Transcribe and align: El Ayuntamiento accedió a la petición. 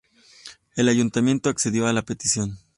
El 0.75 0.87
Ayuntamiento 0.89 1.47
accedió 1.51 1.85
a 1.85 1.93
la 1.93 2.01
petición. 2.01 2.57